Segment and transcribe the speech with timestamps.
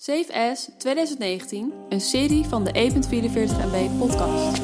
[0.00, 3.00] Safe As 2019, een serie van de E E.44
[3.72, 4.62] MB podcast.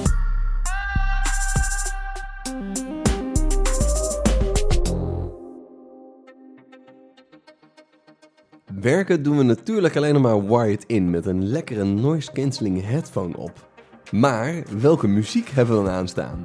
[8.80, 13.36] Werken doen we natuurlijk alleen nog maar wired in met een lekkere noise cancelling headphone
[13.36, 13.68] op.
[14.10, 16.42] Maar welke muziek hebben we dan aanstaan?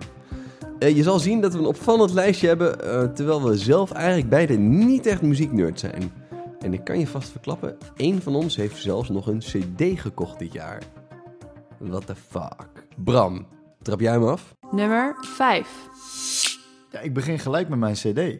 [0.79, 4.29] Eh, je zal zien dat we een opvallend lijstje hebben, eh, terwijl we zelf eigenlijk
[4.29, 6.11] beide niet echt muzieknerd zijn.
[6.59, 10.39] En ik kan je vast verklappen, één van ons heeft zelfs nog een cd gekocht
[10.39, 10.83] dit jaar.
[11.77, 12.87] What the fuck?
[13.03, 13.47] Bram,
[13.81, 14.55] trap jij hem af?
[14.71, 15.89] Nummer 5.
[16.91, 18.39] Ja, ik begin gelijk met mijn CD.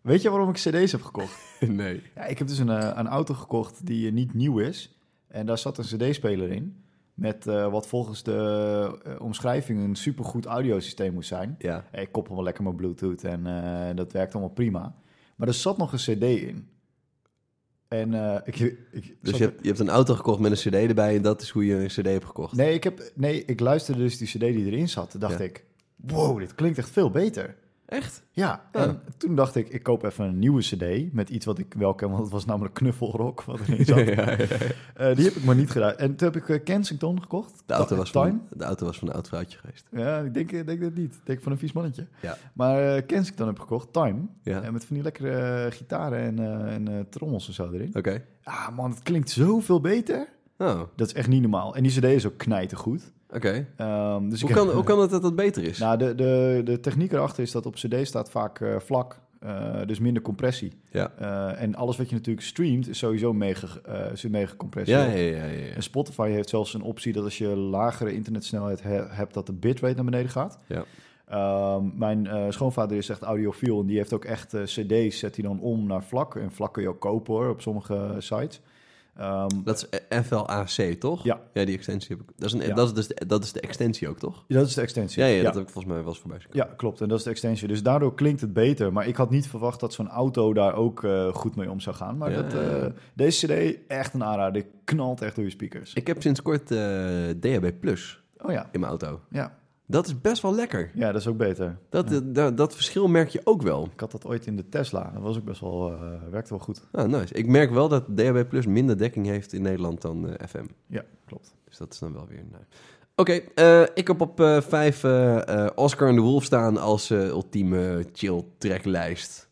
[0.00, 1.60] Weet je waarom ik CD's heb gekocht?
[1.68, 2.02] nee.
[2.14, 4.98] Ja, ik heb dus een, eh, een auto gekocht die eh, niet nieuw is.
[5.28, 6.84] En daar zat een CD-speler in.
[7.16, 11.54] Met eh, wat volgens de omschrijving een supergoed audiosysteem moest zijn.
[11.58, 11.84] Ja.
[11.92, 14.94] Ik koppel wel lekker mijn Bluetooth en eh, dat werkt allemaal prima.
[15.36, 16.68] Maar er zat nog een CD in.
[17.88, 18.58] En eh, ik,
[18.90, 21.42] ik Dus je hebt, je hebt een auto gekocht met een cd erbij en dat
[21.42, 22.56] is hoe je een cd hebt gekocht.
[22.56, 25.14] Nee, ik heb, nee, ik luisterde dus die CD die erin zat.
[25.18, 25.44] Dacht Ja.
[25.44, 25.64] ik,
[25.96, 27.56] wow, dit klinkt echt veel beter.
[27.86, 28.22] Echt?
[28.30, 28.84] Ja, Ja.
[28.84, 31.94] en toen dacht ik, ik koop even een nieuwe CD met iets wat ik wel
[31.94, 33.98] ken, want het was namelijk knuffelrock wat erin zat.
[34.96, 35.96] Eh, die heb ik maar niet gedaan.
[35.96, 37.62] En toen heb ik eh, Kensington gekocht.
[37.66, 38.24] De auto, was Time.
[38.48, 39.86] van, de auto was van een oud vrouwtje geweest.
[39.90, 41.14] Ja, ik denk, ik denk dat niet.
[41.14, 42.06] Ik denk van een vies mannetje.
[42.22, 42.36] Ja.
[42.52, 44.18] Maar eh, Kensington heb ik gekocht, Time.
[44.42, 44.62] Ja.
[44.62, 47.90] En met van die lekkere gitaren en, eh, en eh, trommels en zo erin.
[47.96, 48.24] Oké.
[48.42, 50.28] Ah man, het klinkt zoveel beter.
[50.58, 51.74] Oh, Dat is echt niet normaal.
[51.76, 53.12] En die CD is ook knijtergoed.
[53.34, 53.66] oké.
[53.76, 55.78] Ehm dus Hoe, kan, heb- hoe kan het dat dat beter is?
[55.78, 59.18] Nou, de, de, de techniek erachter is dat op CD staat vaak eh, vlak.
[59.40, 60.72] eh, dus minder compressie.
[60.90, 61.12] ja.
[61.18, 63.66] Eh, en alles wat je natuurlijk streamt is sowieso mega,
[64.14, 65.74] zit mega compressie Ja, ja, ja, ja.
[65.74, 69.52] En Spotify heeft zelfs een optie dat als je lagere internetsnelheid he- hebt, dat de
[69.52, 70.58] bitrate naar beneden gaat.
[70.66, 70.84] Ja.
[71.28, 75.60] Ehm, mijn schoonvader is echt audiofiel en die heeft ook echt cd's, zet hij dan
[75.60, 76.36] om naar vlak.
[76.36, 78.60] En vlak kun je ook kopen hoor, op sommige sites.
[79.16, 81.24] Ehm, Dat is FLAC, toch?
[81.24, 81.40] Ja.
[81.52, 82.32] Ja, die extensie heb ik.
[82.36, 82.74] Dat is, een, Ja.
[82.74, 84.44] dat, is dus de, dat is de extensie ook, toch?
[84.48, 85.22] dat is de extensie.
[85.22, 87.00] Ja, ja, dat heb ik volgens mij wel eens voorbij zien Ja, klopt.
[87.00, 87.68] En dat is de extensie.
[87.68, 88.92] Dus daardoor klinkt het beter.
[88.92, 91.96] Maar ik had niet verwacht dat zo'n auto daar ook eh, goed mee om zou
[91.96, 92.16] gaan.
[92.16, 92.68] Maar Ja, dat, ja, ja.
[92.76, 94.64] eh, deze CD, echt een aanrader.
[94.84, 95.92] Knalt echt door je speakers.
[95.92, 96.78] Ik heb sinds kort eh
[97.40, 99.20] DHB Plus Oh ja, in mijn auto.
[99.30, 99.58] ja.
[99.88, 100.90] Dat is best wel lekker.
[100.94, 101.78] Ja, dat is ook beter.
[101.88, 102.20] Dat, Ja.
[102.24, 103.88] dat, dat verschil merk je ook wel.
[103.92, 105.10] Ik had dat ooit in de Tesla.
[105.14, 105.98] Dat was ook best wel, eh,
[106.30, 106.82] werkte wel goed.
[106.92, 107.34] Ah, nice.
[107.34, 110.64] Ik merk wel dat DHB Plus minder dekking heeft in Nederland dan eh, FM.
[110.86, 111.54] Ja, klopt.
[111.64, 112.44] Dus dat is dan wel weer...
[112.50, 112.62] Nou.
[113.16, 117.10] Oké, eh, ik heb op eh, vijf eh, eh, Oscar en de Wolf staan als
[117.10, 119.48] eh, ultieme chill tracklijst.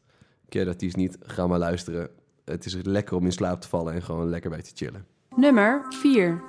[0.49, 2.09] Ken dat die is niet, ga maar luisteren.
[2.45, 5.07] Het is lekker om in slaap te vallen en gewoon lekker bij te chillen.
[5.37, 6.43] Nummer 4.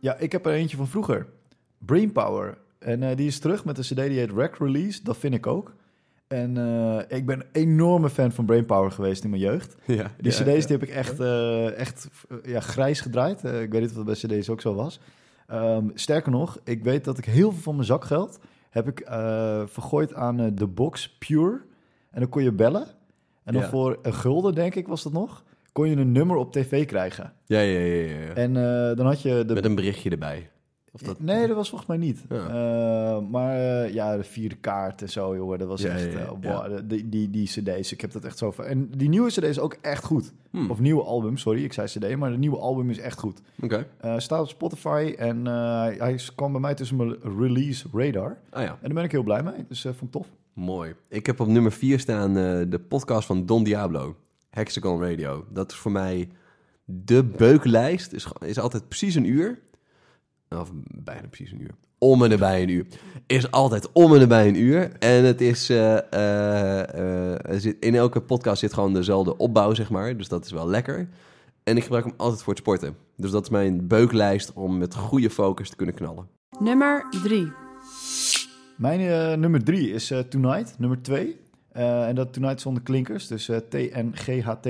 [0.00, 1.26] Ja, ik heb er eentje van vroeger.
[1.84, 2.58] Brainpower.
[2.78, 5.00] En eh, die is terug met een cd die heet Rack Release.
[5.02, 5.74] Dat vind ik ook.
[6.26, 9.76] En eh, ik ben een enorme fan van Brainpower geweest in mijn jeugd.
[9.86, 10.66] Ja, Die ja, cd's ja.
[10.66, 12.08] die heb ik echt, eh, echt
[12.44, 13.44] ja, grijs gedraaid.
[13.44, 15.00] Ik weet niet of dat bij cd's ook zo was.
[15.46, 18.38] Ehm, sterker nog, ik weet dat ik heel veel van mijn zakgeld
[18.70, 19.06] heb ik
[19.66, 21.60] vergooid aan de box Pure.
[22.10, 22.86] En dan kon je bellen.
[23.44, 26.52] En dan voor een gulden, denk ik, was dat nog, kon je een nummer op
[26.52, 27.32] tv krijgen.
[27.44, 28.16] Ja, ja, ja.
[28.16, 28.34] ja.
[28.34, 28.52] En
[28.96, 30.50] dan had je de Met een berichtje erbij.
[30.94, 31.20] Of dat...
[31.20, 32.24] Nee, dat was volgens mij niet.
[32.28, 32.46] Ja.
[32.46, 35.58] Eh, maar eh, ja, de vierde kaart en zo, joh.
[35.58, 36.14] Dat was Ja, echt...
[36.14, 38.50] eh, wow, die, die, die cd's, ik heb dat echt zo...
[38.50, 40.32] van- En die nieuwe cd is ook echt goed.
[40.50, 43.40] Hmm, Of nieuwe album, sorry, ik zei cd, maar de nieuwe album is echt goed.
[43.62, 43.86] Oké.
[44.16, 48.38] Staat op Spotify en hij kwam bij mij tussen mijn release radar.
[48.50, 50.26] Ah ja, En daar ben ik heel blij mee, dus vond ik tof.
[50.52, 50.94] mooi.
[51.08, 52.34] Ik heb op nummer 4 staan
[52.70, 54.16] de podcast van Don Diablo.
[54.50, 55.44] Hexagon Radio.
[55.52, 56.28] Dat is voor mij
[56.84, 58.12] de beuklijst.
[58.12, 59.58] Is, is altijd precies een uur.
[60.60, 60.70] Of
[61.04, 61.74] bijna precies een uur.
[61.98, 62.86] Om en nabij een uur.
[63.26, 64.92] Is altijd om en nabij een uur.
[64.98, 65.70] En het is...
[65.70, 70.16] eh, eh, eh, er zit, in elke podcast zit gewoon dezelfde opbouw, zeg maar.
[70.16, 71.08] Dus dat is wel lekker.
[71.64, 72.96] En ik gebruik hem altijd voor het sporten.
[73.16, 76.26] Dus dat is mijn beuklijst om met goede focus te kunnen knallen.
[76.58, 77.52] Nummer 3.
[78.76, 81.40] Mijn eh, nummer drie is eh, Tonight, nummer twee.
[81.72, 84.68] Eh, en dat Tonight zonder klinkers, dus eh, T-N-G-H-T.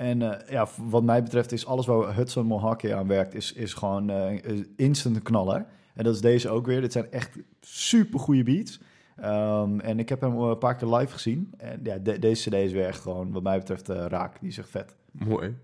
[0.00, 3.74] En eh, ja, wat mij betreft is alles waar Hudson Mohawk aan werkt, is, is
[3.74, 4.38] gewoon eh,
[4.76, 5.66] instant een knaller.
[5.94, 6.80] En dat is deze ook weer.
[6.80, 7.30] Dit zijn echt
[7.60, 8.80] super goede beats.
[9.16, 11.50] Ehm, en ik heb hem een paar keer live gezien.
[11.56, 14.40] En ja, de- deze cd is weer echt gewoon, wat mij betreft, eh, raak.
[14.40, 14.94] Die is echt vet.
[15.12, 15.56] Mooi.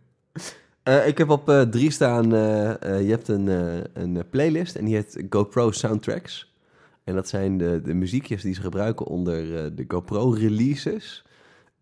[0.82, 4.22] Eh, ik heb op eh, drie staan, eh, eh, je hebt een, eh, een eh,
[4.30, 6.54] playlist en die heet GoPro Soundtracks.
[7.04, 11.24] En dat zijn de, de muziekjes die ze gebruiken onder eh, de GoPro releases.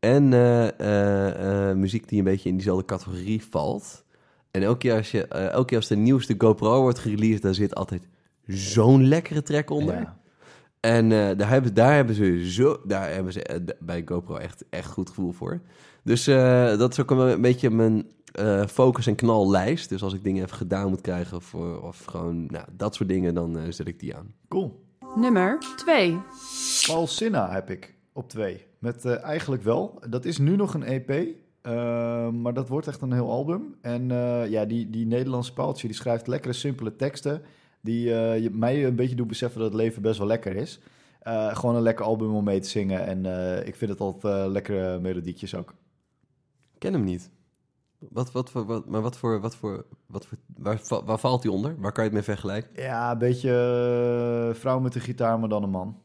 [0.05, 4.05] En eh, eh, eh, muziek die een beetje in diezelfde categorie valt.
[4.51, 7.55] En elke keer als, je, eh, elke keer als de nieuwste GoPro wordt gereleased, daar
[7.55, 8.09] zit altijd
[8.47, 9.95] zo'n lekkere track onder.
[9.95, 10.19] Ja.
[10.81, 14.91] En eh, daar, hebben, daar hebben ze zo, daar hebben ze bij GoPro echt, echt
[14.91, 15.61] goed gevoel voor.
[16.03, 19.89] Dus eh, dat is ook een, beetje mijn eh, focus en knal lijst.
[19.89, 23.35] Dus als ik dingen even gedaan moet krijgen voor, of gewoon nou, dat soort dingen,
[23.35, 24.35] dan zet ik die aan.
[24.49, 24.83] Cool.
[25.17, 26.19] Nummer 2.
[26.87, 28.67] Paul Sinna heb ik op twee.
[28.84, 30.00] Met eh, eigenlijk wel.
[30.08, 31.10] Dat is nu nog een EP.
[31.10, 33.75] eh, maar dat wordt echt een heel album.
[33.81, 37.42] En eh, ja, die, die Nederlandse Paaltje, die schrijft lekkere, simpele teksten.
[37.81, 40.81] Die je- mij een beetje doen beseffen dat het leven best wel lekker is.
[41.52, 43.06] Gewoon een lekker album om mee te zingen.
[43.06, 43.19] En
[43.66, 45.70] ik vind het altijd lekkere melodietjes ook.
[46.72, 47.31] Ik ken hem niet.
[47.98, 51.75] Wat, wat, wat, maar wat voor, wat voor, wat voor waar, waar valt hij onder?
[51.78, 52.82] Waar kan je het mee vergelijken?
[52.82, 56.00] Ja, een beetje vrouw met een gitaar, maar dan een man.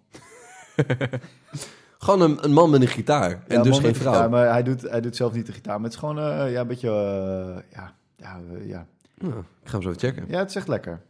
[2.01, 4.11] Gewoon een, een man met een gitaar en Ja, dus geen vrouw.
[4.13, 5.75] Gitaar, maar hij doet, hij doet zelf niet de gitaar.
[5.75, 6.89] Maar het is gewoon eh, ja, een beetje...
[6.89, 8.87] eh, ja, ja, eh, ja.
[9.17, 10.25] Nou, ik ga hem zo checken.
[10.27, 11.01] ja, het is echt lekker.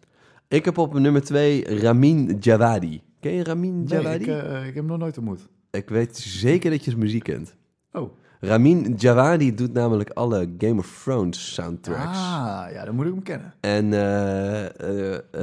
[0.48, 3.02] Ik heb op nummer 2 Ramin Djawadi.
[3.20, 4.24] Ken je Ramin Nee, Djawadi?
[4.24, 5.48] ik, ik heb hem nog nooit ontmoet.
[5.72, 7.56] Ik weet zeker dat je zijn muziek kent.
[7.92, 8.12] Oh.
[8.40, 12.18] Ramin Djawadi doet namelijk alle Game of Thrones soundtracks.
[12.18, 13.54] Ah, ja, dan moet ik hem kennen.
[13.60, 13.90] En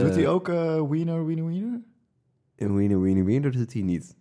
[0.03, 0.47] Doet hij ook
[0.91, 1.81] Wiener, Wiener, Wiener?
[2.57, 4.17] en Wiener Wiener Wiener doet hij niet.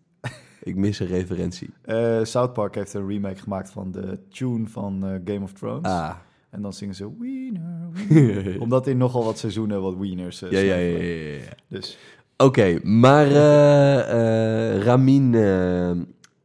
[0.66, 1.70] Ik mis een referentie.
[1.82, 5.88] Eh, South Park heeft een remake gemaakt van de tune van eh, Game of Thrones.
[5.88, 6.16] Ah.
[6.50, 8.62] En dan zingen ze Wiener, Wiener.
[8.62, 11.04] Omdat in nogal wat seizoenen wat Wieners uh, Ja, ja, ja,
[11.34, 11.40] ja.
[11.68, 11.98] Dus
[12.38, 15.92] Oké, maar eh, eh, Ramin, eh,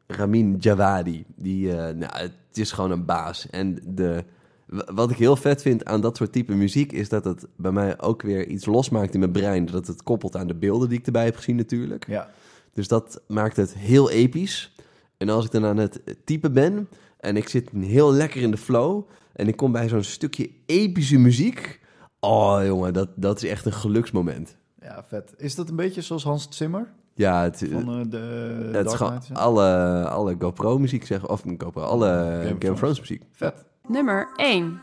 [0.07, 3.51] Ramin Djawadi, die, eh, nou, het is gewoon een baas.
[3.51, 4.25] En de,
[4.67, 8.01] wat ik heel vet vind aan dat soort type muziek, is dat het bij mij
[8.01, 9.67] ook weer iets losmaakt in mijn brein.
[9.67, 12.07] Dat het koppelt aan de beelden die ik erbij heb gezien natuurlijk.
[12.07, 12.31] ja,
[12.73, 14.75] Dus dat maakt het heel episch.
[15.17, 16.89] En als ik dan aan het typen ben
[17.19, 21.19] en ik zit heel lekker in de flow en ik kom bij zo'n stukje epische
[21.19, 21.81] muziek.
[22.21, 24.57] Oh jongen, dat, dat is echt een geluksmoment.
[24.83, 25.35] ja, vet.
[25.37, 28.89] Is dat een beetje zoals Hans Zimmer Ja, het, van eh, de het is Dark
[28.97, 29.39] gewoon Knight?
[29.39, 33.23] alle, alle GoPro-muziek zeggen, of GoPro, alle Game, of of Thrones muziek.
[33.33, 33.65] Vet.
[33.87, 34.81] Nummer 1.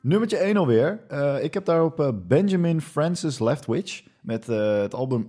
[0.00, 1.00] Nummertje 1 alweer.
[1.08, 5.28] Eh, ik heb daarop eh, Benjamin Francis Leftwich met eh, het album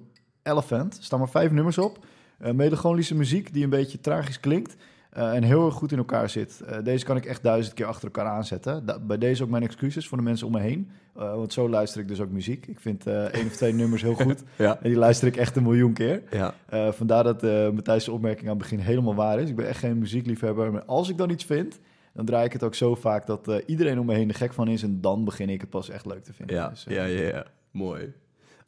[0.56, 0.98] Elephant.
[0.98, 2.06] Er staan maar vijf nummers op.
[2.38, 4.76] Eh melancholische muziek die een beetje tragisch klinkt
[5.10, 6.62] eh, en heel erg goed in elkaar zit.
[6.62, 8.86] Eh, deze kan ik echt duizend keer achter elkaar aanzetten.
[8.86, 10.90] Da- bij deze ook mijn excuses voor de mensen om me heen.
[11.14, 12.68] Want zo luister ik dus ook muziek.
[12.68, 14.44] Ik vind één of twee nummers heel goed.
[14.58, 14.78] Ja.
[14.82, 16.22] En die luister ik echt een miljoen keer.
[16.32, 16.54] Ja.
[16.92, 17.42] Vandaar dat
[17.74, 19.50] Matthijs' opmerking aan het begin helemaal waar is.
[19.50, 20.72] Ik ben echt geen muziekliefhebber.
[20.72, 21.80] Maar als ik dan iets vind,
[22.14, 24.68] dan draai ik het ook zo vaak dat iedereen om me heen er gek van
[24.68, 24.84] is.
[24.84, 26.56] En dan begin ik het pas echt leuk te vinden.
[26.56, 27.46] Ja, Dus, ja, ja, ja.
[27.72, 28.14] Mooi.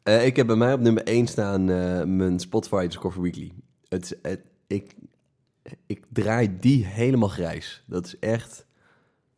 [0.08, 3.52] Eh, ik heb bij mij op nummer 1 staan eh, mijn Spotify Discover Weekly.
[3.88, 4.18] Het,
[4.66, 4.94] ik,
[5.86, 7.82] ik draai die helemaal grijs.
[7.86, 8.66] Dat is echt...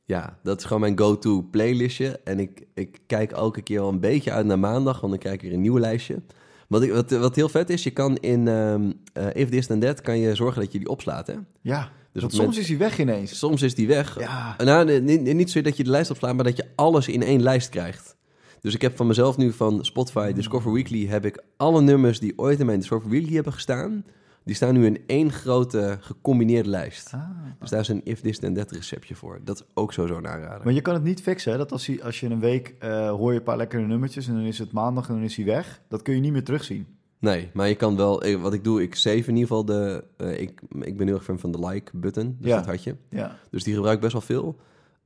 [0.04, 2.20] Ja, dat is gewoon mijn go-to playlistje.
[2.24, 5.34] En ik, ik kijk elke keer wel een beetje uit naar maandag, want dan krijg
[5.34, 6.22] ik weer een nieuw lijstje.
[6.68, 9.80] Wat, ik, wat, wat heel vet is, je kan in ehm eh, If This Then
[9.80, 11.34] That, kan je zorgen dat je die opslaat, hè?
[11.60, 11.90] ja.
[12.12, 13.38] Dus want soms is hij weg ineens.
[13.38, 14.18] Soms is die weg.
[14.18, 14.56] Ja.
[14.64, 15.00] Nou,
[15.34, 18.16] niet zo dat je de lijst opslaat, maar dat je alles in één lijst krijgt.
[18.60, 21.06] Dus ik heb van mezelf nu van Spotify Discover Weekly...
[21.06, 24.04] heb ik alle nummers die ooit in mijn Discover Weekly hebben gestaan...
[24.44, 27.10] die staan nu in één grote gecombineerde lijst.
[27.14, 27.20] Ah.
[27.60, 29.40] Dus daar is een if this then that receptje voor.
[29.44, 30.64] Dat is ook zo zo'n aanrader.
[30.64, 31.58] Maar je kan het niet fixen, hè?
[31.58, 34.34] Dat als, hij, als je een week eh, hoor je een paar lekkere nummertjes en
[34.34, 35.80] dan is het maandag en dan is hij weg.
[35.88, 36.86] Dat kun je niet meer terugzien.
[37.18, 38.38] Nee, maar je kan wel...
[38.40, 40.04] Wat ik doe, ik save in ieder geval de...
[40.16, 42.56] eh, ik, ik ben heel erg fan van de like-button, dus Ja.
[42.56, 42.96] dat had je.
[43.10, 44.56] Ja, Dus die gebruik ik best wel veel.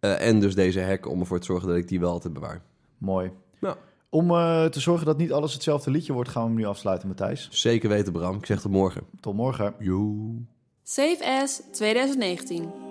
[0.01, 2.63] Eh, en dus deze hack om ervoor te zorgen dat ik die wel altijd bewaar.
[2.99, 3.31] mooi.
[3.65, 3.77] Ja.
[4.09, 7.09] Om eh, te zorgen dat niet alles hetzelfde liedje wordt, gaan we hem nu afsluiten,
[7.09, 7.49] Matthijs.
[7.51, 8.37] Zeker weten, Bram.
[8.37, 9.03] Ik zeg tot morgen.
[9.21, 9.75] Tot morgen.
[9.79, 10.15] Yo.
[10.83, 12.84] Save as 2019.